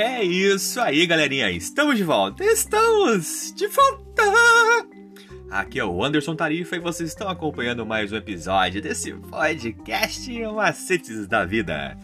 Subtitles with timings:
[0.00, 1.50] É isso aí, galerinha.
[1.50, 2.42] Estamos de volta.
[2.42, 4.22] Estamos de volta.
[5.50, 11.26] Aqui é o Anderson Tarifa e vocês estão acompanhando mais um episódio desse podcast Macetes
[11.26, 11.98] da Vida.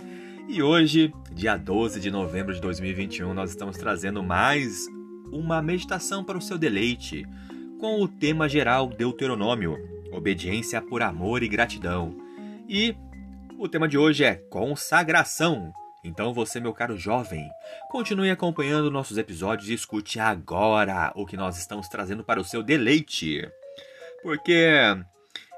[0.47, 4.87] E hoje, dia 12 de novembro de 2021, nós estamos trazendo mais
[5.33, 7.25] uma meditação para o seu deleite,
[7.81, 9.79] com o tema geral Deuteronômio,
[10.13, 12.15] obediência por amor e gratidão.
[12.69, 12.95] E
[13.59, 15.73] o tema de hoje é consagração.
[16.07, 17.51] Então você, meu caro jovem,
[17.91, 22.63] continue acompanhando nossos episódios e escute agora o que nós estamos trazendo para o seu
[22.63, 23.43] deleite.
[24.23, 24.97] Porque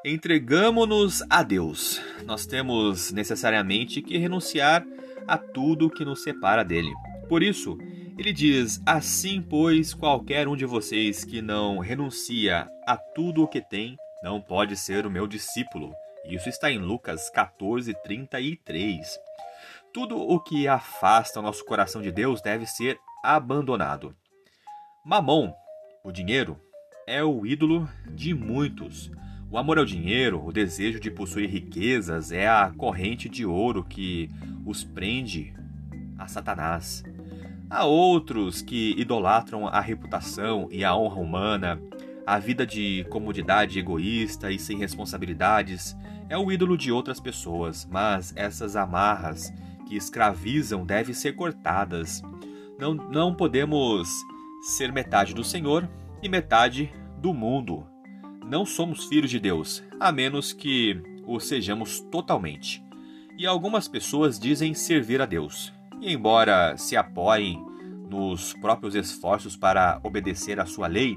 [0.02, 2.00] entregamos-nos a Deus.
[2.24, 4.86] Nós temos necessariamente que renunciar
[5.26, 6.92] a tudo que nos separa dele.
[7.28, 7.76] Por isso,
[8.16, 13.60] ele diz: Assim, pois, qualquer um de vocês que não renuncia a tudo o que
[13.60, 15.92] tem, não pode ser o meu discípulo.
[16.24, 19.27] Isso está em Lucas 14, 33.
[19.92, 24.14] Tudo o que afasta o nosso coração de Deus deve ser abandonado.
[25.04, 25.52] Mamon,
[26.04, 26.60] o dinheiro,
[27.06, 29.10] é o ídolo de muitos.
[29.50, 34.30] O amor ao dinheiro, o desejo de possuir riquezas, é a corrente de ouro que
[34.66, 35.54] os prende
[36.18, 37.02] a Satanás.
[37.70, 41.82] Há outros que idolatram a reputação e a honra humana,
[42.28, 45.96] a vida de comodidade egoísta e sem responsabilidades
[46.28, 49.50] é o ídolo de outras pessoas, mas essas amarras
[49.86, 52.22] que escravizam devem ser cortadas.
[52.78, 54.10] Não, não podemos
[54.60, 55.88] ser metade do Senhor
[56.22, 57.86] e metade do mundo.
[58.44, 62.84] Não somos filhos de Deus, a menos que o sejamos totalmente.
[63.38, 67.58] E algumas pessoas dizem servir a Deus, e embora se apoiem
[68.10, 71.16] nos próprios esforços para obedecer à sua lei,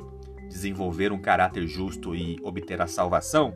[0.51, 3.53] desenvolver um caráter justo e obter a salvação,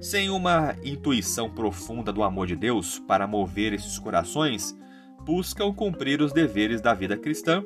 [0.00, 4.76] sem uma intuição profunda do amor de Deus para mover esses corações,
[5.20, 7.62] buscam cumprir os deveres da vida cristã,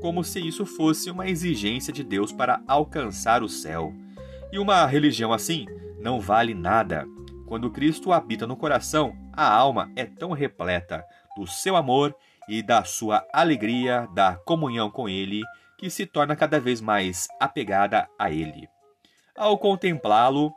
[0.00, 3.94] como se isso fosse uma exigência de Deus para alcançar o céu.
[4.52, 5.66] E uma religião assim
[5.98, 7.06] não vale nada.
[7.46, 11.02] Quando Cristo habita no coração, a alma é tão repleta
[11.36, 12.14] do seu amor
[12.48, 15.42] e da sua alegria da comunhão com Ele
[15.78, 18.68] que se torna cada vez mais apegada a Ele.
[19.36, 20.52] Ao contemplá-lo,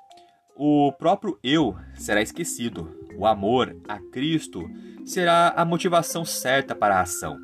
[0.55, 2.99] o próprio eu será esquecido.
[3.15, 4.67] O amor a Cristo
[5.05, 7.37] será a motivação certa para a ação.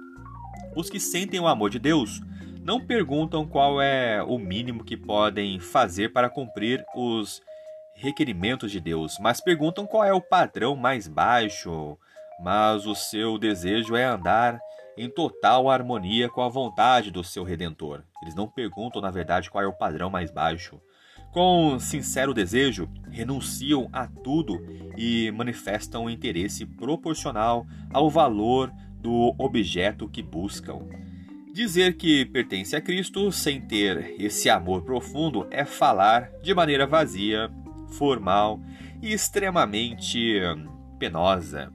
[0.76, 2.20] Os que sentem o amor de Deus
[2.64, 7.42] não perguntam qual é o mínimo que podem fazer para cumprir os
[7.96, 11.98] requerimentos de Deus, mas perguntam qual é o padrão mais baixo.
[12.40, 14.60] Mas o seu desejo é andar
[14.98, 18.04] em total harmonia com a vontade do seu redentor.
[18.22, 20.80] Eles não perguntam, na verdade, qual é o padrão mais baixo
[21.38, 24.60] com sincero desejo, renunciam a tudo
[24.98, 30.80] e manifestam um interesse proporcional ao valor do objeto que buscam.
[31.54, 37.52] Dizer que pertence a Cristo sem ter esse amor profundo é falar de maneira vazia,
[37.90, 38.60] formal
[39.02, 40.40] e extremamente
[41.00, 41.72] penosa.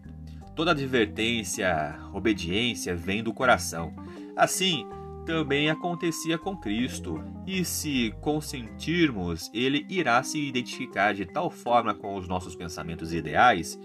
[0.55, 3.93] Toda advertência, obediência vem do coração.
[4.37, 4.87] Assim,
[5.25, 12.17] também acontecia com Cristo, e se consentirmos, ele irá se identificar de tal forma com
[12.17, 13.79] os nossos pensamentos ideais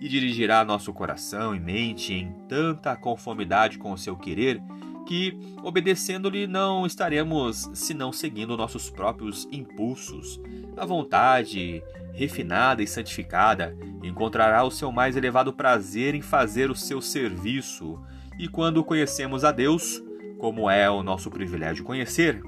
[0.00, 4.62] e dirigirá nosso coração e mente em tanta conformidade com o seu querer
[5.08, 10.38] que, obedecendo-lhe, não estaremos senão seguindo nossos próprios impulsos.
[10.76, 11.82] A vontade,
[12.12, 17.98] refinada e santificada, encontrará o seu mais elevado prazer em fazer o seu serviço,
[18.38, 20.02] e quando conhecemos a Deus,
[20.36, 22.42] como é o nosso privilégio conhecer,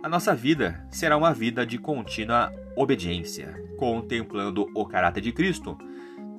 [0.00, 5.76] a nossa vida será uma vida de contínua obediência, contemplando o caráter de Cristo,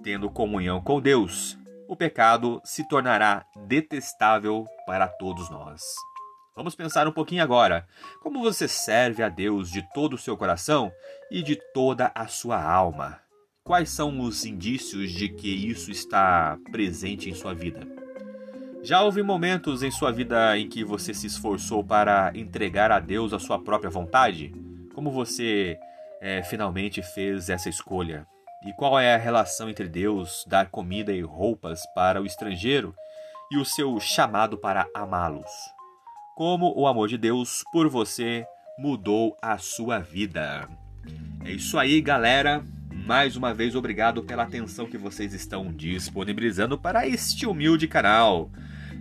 [0.01, 1.56] tendo comunhão com Deus.
[1.87, 5.81] O pecado se tornará detestável para todos nós.
[6.53, 7.87] Vamos pensar um pouquinho agora.
[8.21, 10.91] Como você serve a Deus de todo o seu coração
[11.31, 13.22] e de toda a sua alma?
[13.63, 17.87] Quais são os indícios de que isso está presente em sua vida?
[18.83, 23.31] Já houve momentos em sua vida em que você se esforçou para entregar a Deus
[23.31, 24.53] a sua própria vontade?
[24.93, 25.78] Como você
[26.19, 28.28] é, finalmente fez essa escolha?
[28.67, 32.93] E qual é a relação entre Deus, dar comida e roupas para o estrangeiro,
[33.49, 35.49] e o seu chamado para amá-los?
[36.35, 38.46] Como o amor de Deus por você
[38.78, 40.67] mudou a sua vida?
[41.46, 42.61] É isso aí, galera.
[42.91, 48.52] Mais uma vez, obrigado pela atenção que vocês estão disponibilizando para este humilde canal.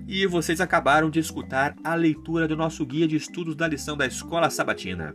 [0.08, 4.06] E vocês acabaram de escutar a leitura do nosso guia de estudos da lição da
[4.06, 5.12] Escola Sabatina,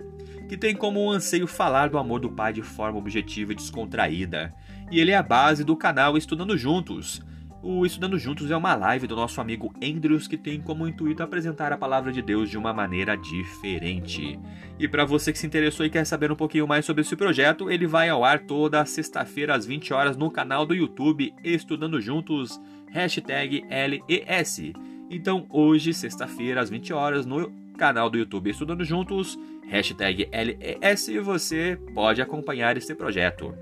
[0.50, 4.54] que tem como anseio falar do amor do Pai de forma objetiva e descontraída.
[4.92, 7.22] E ele é a base do canal Estudando Juntos.
[7.64, 11.72] O Estudando Juntos é uma live do nosso amigo Andrews que tem como intuito apresentar
[11.72, 14.40] a palavra de Deus de uma maneira diferente.
[14.80, 17.70] E para você que se interessou e quer saber um pouquinho mais sobre esse projeto,
[17.70, 22.60] ele vai ao ar toda sexta-feira às 20 horas no canal do YouTube Estudando Juntos,
[22.90, 24.74] hashtag LES.
[25.08, 29.38] Então hoje, sexta-feira, às 20 horas, no canal do YouTube Estudando Juntos,
[29.68, 33.54] hashtag LES, você pode acompanhar esse projeto.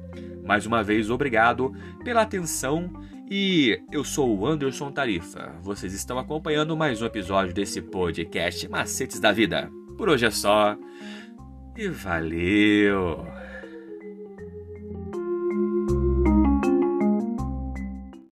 [0.46, 2.90] Mais uma vez, obrigado pela atenção
[3.30, 5.54] e eu sou o Anderson Tarifa.
[5.62, 9.70] Vocês estão acompanhando mais um episódio desse podcast Macetes da Vida.
[9.98, 10.76] Por hoje é só
[11.78, 13.39] e valeu!